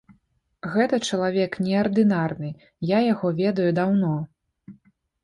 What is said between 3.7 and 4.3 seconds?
даўно.